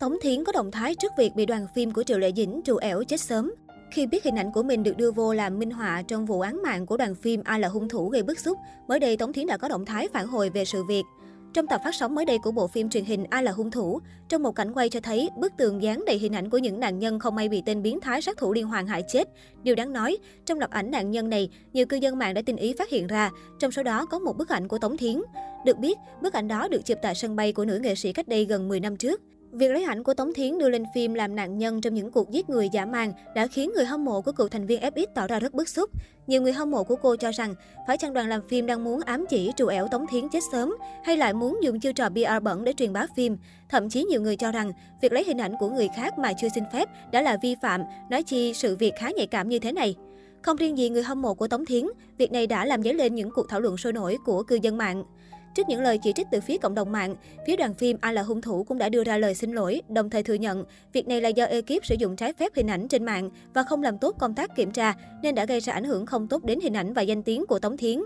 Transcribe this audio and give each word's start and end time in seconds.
Tống 0.00 0.16
Thiến 0.20 0.44
có 0.44 0.52
động 0.52 0.70
thái 0.70 0.94
trước 0.94 1.12
việc 1.16 1.34
bị 1.34 1.46
đoàn 1.46 1.66
phim 1.74 1.90
của 1.90 2.02
Triệu 2.02 2.18
Lệ 2.18 2.32
Dĩnh 2.36 2.60
trù 2.64 2.76
ẻo 2.76 3.04
chết 3.04 3.20
sớm. 3.20 3.52
Khi 3.90 4.06
biết 4.06 4.24
hình 4.24 4.38
ảnh 4.38 4.52
của 4.52 4.62
mình 4.62 4.82
được 4.82 4.96
đưa 4.96 5.10
vô 5.10 5.34
làm 5.34 5.58
minh 5.58 5.70
họa 5.70 6.02
trong 6.02 6.26
vụ 6.26 6.40
án 6.40 6.62
mạng 6.62 6.86
của 6.86 6.96
đoàn 6.96 7.14
phim 7.14 7.40
Ai 7.44 7.60
là 7.60 7.68
hung 7.68 7.88
thủ 7.88 8.08
gây 8.08 8.22
bức 8.22 8.38
xúc, 8.38 8.58
mới 8.88 9.00
đây 9.00 9.16
Tống 9.16 9.32
Thiến 9.32 9.46
đã 9.46 9.56
có 9.56 9.68
động 9.68 9.84
thái 9.84 10.08
phản 10.12 10.26
hồi 10.26 10.50
về 10.50 10.64
sự 10.64 10.84
việc. 10.84 11.02
Trong 11.52 11.66
tập 11.66 11.80
phát 11.84 11.94
sóng 11.94 12.14
mới 12.14 12.24
đây 12.24 12.38
của 12.38 12.52
bộ 12.52 12.66
phim 12.66 12.90
truyền 12.90 13.04
hình 13.04 13.24
Ai 13.30 13.42
là 13.42 13.52
hung 13.52 13.70
thủ, 13.70 14.00
trong 14.28 14.42
một 14.42 14.52
cảnh 14.52 14.72
quay 14.72 14.88
cho 14.88 15.00
thấy 15.00 15.28
bức 15.36 15.52
tường 15.56 15.82
dán 15.82 16.04
đầy 16.06 16.18
hình 16.18 16.34
ảnh 16.34 16.50
của 16.50 16.58
những 16.58 16.80
nạn 16.80 16.98
nhân 16.98 17.18
không 17.18 17.34
may 17.34 17.48
bị 17.48 17.62
tên 17.66 17.82
biến 17.82 18.00
thái 18.00 18.22
sát 18.22 18.36
thủ 18.36 18.52
liên 18.52 18.66
hoàn 18.66 18.86
hại 18.86 19.02
chết. 19.08 19.28
Điều 19.62 19.74
đáng 19.74 19.92
nói, 19.92 20.18
trong 20.46 20.58
loạt 20.58 20.70
ảnh 20.70 20.90
nạn 20.90 21.10
nhân 21.10 21.28
này, 21.28 21.50
nhiều 21.72 21.86
cư 21.86 21.96
dân 21.96 22.18
mạng 22.18 22.34
đã 22.34 22.42
tinh 22.46 22.56
ý 22.56 22.74
phát 22.78 22.90
hiện 22.90 23.06
ra, 23.06 23.30
trong 23.58 23.70
số 23.70 23.82
đó 23.82 24.06
có 24.06 24.18
một 24.18 24.36
bức 24.36 24.48
ảnh 24.48 24.68
của 24.68 24.78
Tống 24.78 24.96
Thiến. 24.96 25.22
Được 25.64 25.78
biết, 25.78 25.98
bức 26.22 26.32
ảnh 26.32 26.48
đó 26.48 26.68
được 26.68 26.86
chụp 26.86 26.98
tại 27.02 27.14
sân 27.14 27.36
bay 27.36 27.52
của 27.52 27.64
nữ 27.64 27.78
nghệ 27.78 27.94
sĩ 27.94 28.12
cách 28.12 28.28
đây 28.28 28.44
gần 28.44 28.68
10 28.68 28.80
năm 28.80 28.96
trước. 28.96 29.20
Việc 29.52 29.70
lấy 29.70 29.84
ảnh 29.84 30.02
của 30.02 30.14
Tống 30.14 30.34
Thiến 30.34 30.58
đưa 30.58 30.68
lên 30.68 30.84
phim 30.94 31.14
làm 31.14 31.36
nạn 31.36 31.58
nhân 31.58 31.80
trong 31.80 31.94
những 31.94 32.10
cuộc 32.10 32.30
giết 32.30 32.50
người 32.50 32.68
giả 32.72 32.86
mang 32.86 33.12
đã 33.34 33.46
khiến 33.46 33.70
người 33.74 33.84
hâm 33.84 34.04
mộ 34.04 34.20
của 34.20 34.32
cựu 34.32 34.48
thành 34.48 34.66
viên 34.66 34.82
FX 34.82 35.06
tỏ 35.14 35.26
ra 35.26 35.38
rất 35.38 35.54
bức 35.54 35.68
xúc. 35.68 35.90
Nhiều 36.26 36.42
người 36.42 36.52
hâm 36.52 36.70
mộ 36.70 36.84
của 36.84 36.96
cô 36.96 37.16
cho 37.16 37.30
rằng, 37.30 37.54
phải 37.86 37.96
chăng 37.96 38.12
đoàn 38.12 38.28
làm 38.28 38.48
phim 38.48 38.66
đang 38.66 38.84
muốn 38.84 39.00
ám 39.00 39.24
chỉ 39.28 39.52
trù 39.56 39.66
ẻo 39.66 39.88
Tống 39.88 40.06
Thiến 40.06 40.28
chết 40.28 40.40
sớm, 40.52 40.76
hay 41.04 41.16
lại 41.16 41.34
muốn 41.34 41.58
dùng 41.62 41.80
chiêu 41.80 41.92
trò 41.92 42.08
PR 42.08 42.42
bẩn 42.42 42.64
để 42.64 42.72
truyền 42.72 42.92
bá 42.92 43.06
phim. 43.16 43.36
Thậm 43.68 43.88
chí 43.88 44.04
nhiều 44.04 44.22
người 44.22 44.36
cho 44.36 44.52
rằng, 44.52 44.72
việc 45.02 45.12
lấy 45.12 45.24
hình 45.24 45.38
ảnh 45.40 45.54
của 45.58 45.70
người 45.70 45.88
khác 45.96 46.18
mà 46.18 46.32
chưa 46.32 46.48
xin 46.54 46.64
phép 46.72 46.88
đã 47.12 47.22
là 47.22 47.36
vi 47.42 47.56
phạm, 47.62 47.82
nói 48.10 48.22
chi 48.22 48.54
sự 48.54 48.76
việc 48.76 48.92
khá 48.98 49.10
nhạy 49.16 49.26
cảm 49.26 49.48
như 49.48 49.58
thế 49.58 49.72
này. 49.72 49.96
Không 50.42 50.56
riêng 50.56 50.78
gì 50.78 50.90
người 50.90 51.02
hâm 51.02 51.22
mộ 51.22 51.34
của 51.34 51.48
Tống 51.48 51.66
Thiến, 51.66 51.84
việc 52.18 52.32
này 52.32 52.46
đã 52.46 52.64
làm 52.64 52.82
dấy 52.82 52.94
lên 52.94 53.14
những 53.14 53.30
cuộc 53.30 53.48
thảo 53.48 53.60
luận 53.60 53.76
sôi 53.76 53.92
nổi 53.92 54.16
của 54.24 54.42
cư 54.42 54.58
dân 54.62 54.78
mạng. 54.78 55.04
Trước 55.54 55.68
những 55.68 55.80
lời 55.80 55.98
chỉ 55.98 56.12
trích 56.12 56.26
từ 56.30 56.40
phía 56.40 56.58
cộng 56.58 56.74
đồng 56.74 56.92
mạng, 56.92 57.16
phía 57.46 57.56
đoàn 57.56 57.74
phim 57.74 57.96
Ai 58.00 58.14
là 58.14 58.22
hung 58.22 58.40
thủ 58.40 58.64
cũng 58.64 58.78
đã 58.78 58.88
đưa 58.88 59.04
ra 59.04 59.18
lời 59.18 59.34
xin 59.34 59.52
lỗi, 59.52 59.82
đồng 59.88 60.10
thời 60.10 60.22
thừa 60.22 60.34
nhận 60.34 60.64
việc 60.92 61.08
này 61.08 61.20
là 61.20 61.28
do 61.28 61.44
ekip 61.44 61.86
sử 61.86 61.94
dụng 61.98 62.16
trái 62.16 62.32
phép 62.32 62.52
hình 62.54 62.70
ảnh 62.70 62.88
trên 62.88 63.04
mạng 63.04 63.30
và 63.54 63.62
không 63.62 63.82
làm 63.82 63.98
tốt 63.98 64.16
công 64.18 64.34
tác 64.34 64.56
kiểm 64.56 64.70
tra 64.70 64.94
nên 65.22 65.34
đã 65.34 65.44
gây 65.44 65.60
ra 65.60 65.72
ảnh 65.72 65.84
hưởng 65.84 66.06
không 66.06 66.28
tốt 66.28 66.44
đến 66.44 66.60
hình 66.60 66.76
ảnh 66.76 66.92
và 66.92 67.02
danh 67.02 67.22
tiếng 67.22 67.46
của 67.46 67.58
Tống 67.58 67.76
Thiến. 67.76 68.00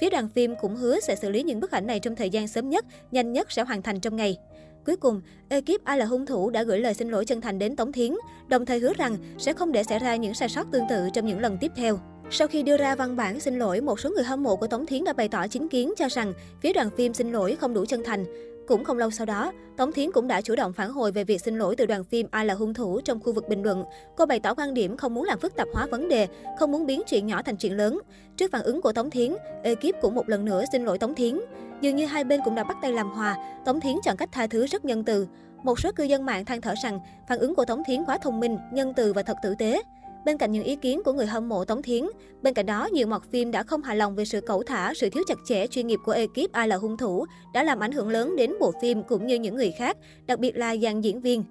Phía 0.00 0.10
đoàn 0.10 0.28
phim 0.28 0.54
cũng 0.60 0.76
hứa 0.76 1.00
sẽ 1.00 1.16
xử 1.16 1.30
lý 1.30 1.42
những 1.42 1.60
bức 1.60 1.70
ảnh 1.70 1.86
này 1.86 2.00
trong 2.00 2.16
thời 2.16 2.30
gian 2.30 2.48
sớm 2.48 2.70
nhất, 2.70 2.84
nhanh 3.10 3.32
nhất 3.32 3.52
sẽ 3.52 3.62
hoàn 3.62 3.82
thành 3.82 4.00
trong 4.00 4.16
ngày. 4.16 4.38
Cuối 4.86 4.96
cùng, 4.96 5.20
ekip 5.48 5.84
Ai 5.84 5.98
là 5.98 6.04
hung 6.04 6.26
thủ 6.26 6.50
đã 6.50 6.62
gửi 6.62 6.80
lời 6.80 6.94
xin 6.94 7.08
lỗi 7.08 7.24
chân 7.24 7.40
thành 7.40 7.58
đến 7.58 7.76
Tống 7.76 7.92
Thiến, 7.92 8.12
đồng 8.48 8.66
thời 8.66 8.78
hứa 8.78 8.92
rằng 8.98 9.16
sẽ 9.38 9.52
không 9.52 9.72
để 9.72 9.82
xảy 9.82 9.98
ra 9.98 10.16
những 10.16 10.34
sai 10.34 10.48
sót 10.48 10.66
tương 10.72 10.84
tự 10.90 11.08
trong 11.14 11.26
những 11.26 11.40
lần 11.40 11.58
tiếp 11.60 11.72
theo. 11.76 11.98
Sau 12.34 12.48
khi 12.48 12.62
đưa 12.62 12.76
ra 12.76 12.94
văn 12.94 13.16
bản 13.16 13.40
xin 13.40 13.58
lỗi, 13.58 13.80
một 13.80 14.00
số 14.00 14.10
người 14.10 14.24
hâm 14.24 14.42
mộ 14.42 14.56
của 14.56 14.66
Tống 14.66 14.86
Thiến 14.86 15.04
đã 15.04 15.12
bày 15.12 15.28
tỏ 15.28 15.46
chính 15.46 15.68
kiến 15.68 15.92
cho 15.96 16.08
rằng 16.08 16.32
phía 16.60 16.72
đoàn 16.72 16.90
phim 16.96 17.14
xin 17.14 17.32
lỗi 17.32 17.56
không 17.60 17.74
đủ 17.74 17.84
chân 17.84 18.02
thành. 18.04 18.24
Cũng 18.66 18.84
không 18.84 18.98
lâu 18.98 19.10
sau 19.10 19.26
đó, 19.26 19.52
Tống 19.76 19.92
Thiến 19.92 20.12
cũng 20.12 20.28
đã 20.28 20.40
chủ 20.40 20.56
động 20.56 20.72
phản 20.72 20.90
hồi 20.90 21.12
về 21.12 21.24
việc 21.24 21.40
xin 21.40 21.58
lỗi 21.58 21.76
từ 21.76 21.86
đoàn 21.86 22.04
phim 22.04 22.26
Ai 22.30 22.46
là 22.46 22.54
hung 22.54 22.74
thủ 22.74 23.00
trong 23.00 23.20
khu 23.20 23.32
vực 23.32 23.48
bình 23.48 23.62
luận. 23.62 23.84
Cô 24.16 24.26
bày 24.26 24.40
tỏ 24.40 24.54
quan 24.54 24.74
điểm 24.74 24.96
không 24.96 25.14
muốn 25.14 25.24
làm 25.24 25.38
phức 25.38 25.56
tạp 25.56 25.68
hóa 25.72 25.86
vấn 25.86 26.08
đề, 26.08 26.28
không 26.58 26.72
muốn 26.72 26.86
biến 26.86 27.02
chuyện 27.06 27.26
nhỏ 27.26 27.42
thành 27.42 27.56
chuyện 27.56 27.76
lớn. 27.76 27.98
Trước 28.36 28.52
phản 28.52 28.62
ứng 28.62 28.82
của 28.82 28.92
Tống 28.92 29.10
Thiến, 29.10 29.34
ekip 29.62 30.00
cũng 30.00 30.14
một 30.14 30.28
lần 30.28 30.44
nữa 30.44 30.64
xin 30.72 30.84
lỗi 30.84 30.98
Tống 30.98 31.14
Thiến. 31.14 31.40
Dường 31.80 31.96
như 31.96 32.06
hai 32.06 32.24
bên 32.24 32.40
cũng 32.44 32.54
đã 32.54 32.64
bắt 32.64 32.76
tay 32.82 32.92
làm 32.92 33.10
hòa, 33.10 33.36
Tống 33.64 33.80
Thiến 33.80 33.96
chọn 34.04 34.16
cách 34.16 34.28
tha 34.32 34.46
thứ 34.46 34.66
rất 34.66 34.84
nhân 34.84 35.04
từ. 35.04 35.26
Một 35.62 35.80
số 35.80 35.92
cư 35.96 36.04
dân 36.04 36.26
mạng 36.26 36.44
than 36.44 36.60
thở 36.60 36.74
rằng 36.82 37.00
phản 37.28 37.38
ứng 37.38 37.54
của 37.54 37.64
Tống 37.64 37.84
Thiến 37.84 38.04
quá 38.04 38.18
thông 38.18 38.40
minh, 38.40 38.58
nhân 38.72 38.92
từ 38.96 39.12
và 39.12 39.22
thật 39.22 39.36
tử 39.42 39.54
tế. 39.58 39.82
Bên 40.24 40.38
cạnh 40.38 40.52
những 40.52 40.64
ý 40.64 40.76
kiến 40.76 41.02
của 41.04 41.12
người 41.12 41.26
hâm 41.26 41.48
mộ 41.48 41.64
Tống 41.64 41.82
Thiến, 41.82 42.04
bên 42.42 42.54
cạnh 42.54 42.66
đó 42.66 42.88
nhiều 42.92 43.06
mọt 43.06 43.22
phim 43.30 43.50
đã 43.50 43.62
không 43.62 43.82
hài 43.82 43.96
lòng 43.96 44.14
về 44.14 44.24
sự 44.24 44.40
cẩu 44.40 44.62
thả, 44.62 44.94
sự 44.94 45.10
thiếu 45.10 45.22
chặt 45.26 45.38
chẽ 45.44 45.66
chuyên 45.66 45.86
nghiệp 45.86 45.98
của 46.04 46.12
ekip 46.12 46.52
ai 46.52 46.68
là 46.68 46.76
hung 46.76 46.96
thủ 46.96 47.24
đã 47.54 47.62
làm 47.62 47.80
ảnh 47.80 47.92
hưởng 47.92 48.08
lớn 48.08 48.36
đến 48.36 48.52
bộ 48.60 48.72
phim 48.82 49.02
cũng 49.02 49.26
như 49.26 49.34
những 49.34 49.56
người 49.56 49.70
khác, 49.70 49.96
đặc 50.26 50.38
biệt 50.38 50.56
là 50.56 50.76
dàn 50.76 51.00
diễn 51.00 51.20
viên. 51.20 51.44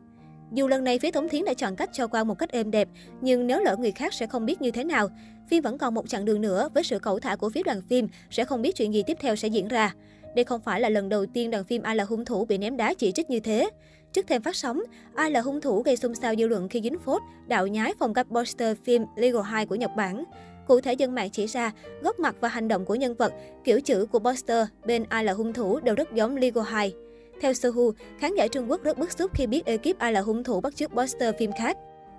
Dù 0.53 0.67
lần 0.67 0.83
này 0.83 0.99
phía 0.99 1.11
Tống 1.11 1.29
Thiến 1.29 1.45
đã 1.45 1.53
chọn 1.53 1.75
cách 1.75 1.89
cho 1.93 2.07
qua 2.07 2.23
một 2.23 2.35
cách 2.39 2.51
êm 2.51 2.71
đẹp, 2.71 2.87
nhưng 3.21 3.47
nếu 3.47 3.59
lỡ 3.59 3.75
người 3.79 3.91
khác 3.91 4.13
sẽ 4.13 4.27
không 4.27 4.45
biết 4.45 4.61
như 4.61 4.71
thế 4.71 4.83
nào. 4.83 5.09
Phim 5.49 5.63
vẫn 5.63 5.77
còn 5.77 5.93
một 5.93 6.09
chặng 6.09 6.25
đường 6.25 6.41
nữa 6.41 6.69
với 6.73 6.83
sự 6.83 6.99
cẩu 6.99 7.19
thả 7.19 7.35
của 7.35 7.49
phía 7.49 7.63
đoàn 7.63 7.81
phim 7.81 8.07
sẽ 8.29 8.45
không 8.45 8.61
biết 8.61 8.75
chuyện 8.75 8.93
gì 8.93 9.03
tiếp 9.07 9.17
theo 9.21 9.35
sẽ 9.35 9.47
diễn 9.47 9.67
ra. 9.67 9.93
Đây 10.35 10.45
không 10.45 10.61
phải 10.61 10.81
là 10.81 10.89
lần 10.89 11.09
đầu 11.09 11.25
tiên 11.25 11.51
đoàn 11.51 11.63
phim 11.63 11.83
Ai 11.83 11.95
là 11.95 12.03
hung 12.03 12.25
thủ 12.25 12.45
bị 12.45 12.57
ném 12.57 12.77
đá 12.77 12.93
chỉ 12.93 13.11
trích 13.11 13.29
như 13.29 13.39
thế. 13.39 13.69
Trước 14.13 14.27
thêm 14.27 14.41
phát 14.41 14.55
sóng, 14.55 14.81
ai 15.15 15.31
là 15.31 15.41
hung 15.41 15.61
thủ 15.61 15.81
gây 15.81 15.97
xôn 15.97 16.15
xao 16.15 16.35
dư 16.35 16.47
luận 16.47 16.69
khi 16.69 16.81
dính 16.81 16.99
phốt, 16.99 17.21
đạo 17.47 17.67
nhái 17.67 17.93
phong 17.99 18.13
cách 18.13 18.27
poster 18.31 18.77
phim 18.83 19.05
Legal 19.15 19.41
2 19.41 19.65
của 19.65 19.75
Nhật 19.75 19.91
Bản. 19.97 20.23
Cụ 20.67 20.81
thể 20.81 20.93
dân 20.93 21.15
mạng 21.15 21.29
chỉ 21.29 21.45
ra, 21.45 21.71
góc 22.01 22.19
mặt 22.19 22.35
và 22.39 22.47
hành 22.47 22.67
động 22.67 22.85
của 22.85 22.95
nhân 22.95 23.15
vật, 23.15 23.33
kiểu 23.63 23.81
chữ 23.81 24.05
của 24.11 24.19
poster 24.19 24.67
bên 24.85 25.05
ai 25.09 25.23
là 25.23 25.33
hung 25.33 25.53
thủ 25.53 25.79
đều 25.79 25.95
rất 25.95 26.13
giống 26.13 26.37
Legal 26.37 26.63
2. 26.67 26.93
Theo 27.41 27.53
Sohu, 27.53 27.91
khán 28.19 28.35
giả 28.35 28.47
Trung 28.47 28.71
Quốc 28.71 28.83
rất 28.83 28.97
bức 28.97 29.11
xúc 29.11 29.31
khi 29.33 29.47
biết 29.47 29.65
ekip 29.65 29.99
ai 29.99 30.13
là 30.13 30.21
hung 30.21 30.43
thủ 30.43 30.61
bắt 30.61 30.75
chước 30.75 30.91
poster 30.91 31.35
phim 31.39 31.51
khác. 31.57 31.77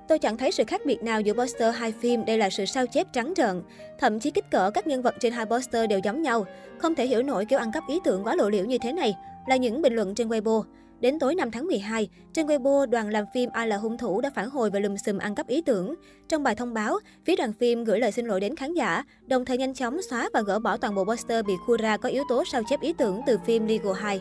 Tôi 0.08 0.18
chẳng 0.18 0.36
thấy 0.36 0.52
sự 0.52 0.64
khác 0.66 0.80
biệt 0.86 1.02
nào 1.02 1.20
giữa 1.20 1.32
poster 1.32 1.74
hai 1.74 1.92
phim, 1.92 2.24
đây 2.24 2.38
là 2.38 2.50
sự 2.50 2.64
sao 2.64 2.86
chép 2.86 3.06
trắng 3.12 3.32
trợn. 3.36 3.62
Thậm 3.98 4.20
chí 4.20 4.30
kích 4.30 4.50
cỡ 4.50 4.70
các 4.70 4.86
nhân 4.86 5.02
vật 5.02 5.14
trên 5.20 5.32
hai 5.32 5.46
poster 5.46 5.88
đều 5.90 6.00
giống 6.04 6.22
nhau. 6.22 6.46
Không 6.78 6.94
thể 6.94 7.06
hiểu 7.06 7.22
nổi 7.22 7.44
kiểu 7.44 7.58
ăn 7.58 7.72
cắp 7.72 7.84
ý 7.88 8.00
tưởng 8.04 8.24
quá 8.24 8.36
lộ 8.36 8.50
liễu 8.50 8.64
như 8.64 8.78
thế 8.82 8.92
này, 8.92 9.14
là 9.46 9.56
những 9.56 9.82
bình 9.82 9.94
luận 9.94 10.14
trên 10.14 10.28
Weibo. 10.28 10.62
Đến 11.02 11.18
tối 11.18 11.34
5 11.34 11.50
tháng 11.50 11.66
12, 11.66 12.08
trên 12.32 12.46
Weibo, 12.46 12.86
đoàn 12.86 13.08
làm 13.08 13.24
phim 13.34 13.50
Ai 13.52 13.68
là 13.68 13.76
hung 13.76 13.98
thủ 13.98 14.20
đã 14.20 14.30
phản 14.34 14.50
hồi 14.50 14.70
về 14.70 14.80
lùm 14.80 14.96
xùm 14.96 15.18
ăn 15.18 15.34
cắp 15.34 15.46
ý 15.46 15.62
tưởng. 15.62 15.94
Trong 16.28 16.42
bài 16.42 16.54
thông 16.54 16.74
báo, 16.74 16.98
phía 17.24 17.36
đoàn 17.36 17.52
phim 17.52 17.84
gửi 17.84 18.00
lời 18.00 18.12
xin 18.12 18.26
lỗi 18.26 18.40
đến 18.40 18.56
khán 18.56 18.74
giả, 18.74 19.04
đồng 19.26 19.44
thời 19.44 19.58
nhanh 19.58 19.74
chóng 19.74 20.02
xóa 20.10 20.28
và 20.32 20.42
gỡ 20.42 20.58
bỏ 20.58 20.76
toàn 20.76 20.94
bộ 20.94 21.04
poster 21.04 21.46
bị 21.46 21.52
khu 21.66 21.76
ra 21.76 21.96
có 21.96 22.08
yếu 22.08 22.24
tố 22.28 22.44
sao 22.44 22.62
chép 22.68 22.80
ý 22.80 22.92
tưởng 22.92 23.20
từ 23.26 23.38
phim 23.46 23.66
Legal 23.66 23.94
2. 23.96 24.20